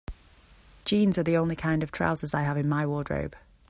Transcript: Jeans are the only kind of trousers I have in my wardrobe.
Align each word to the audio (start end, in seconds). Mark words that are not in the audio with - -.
Jeans 0.83 1.19
are 1.19 1.23
the 1.23 1.37
only 1.37 1.55
kind 1.55 1.83
of 1.83 1.91
trousers 1.91 2.33
I 2.33 2.41
have 2.41 2.57
in 2.57 2.67
my 2.67 2.87
wardrobe. 2.87 3.35